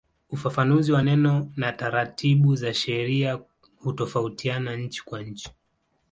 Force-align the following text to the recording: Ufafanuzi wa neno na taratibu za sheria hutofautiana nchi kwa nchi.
Ufafanuzi 0.29 0.91
wa 0.91 1.03
neno 1.03 1.51
na 1.55 1.71
taratibu 1.71 2.55
za 2.55 2.73
sheria 2.73 3.39
hutofautiana 3.77 4.75
nchi 4.75 5.03
kwa 5.03 5.21
nchi. 5.23 5.49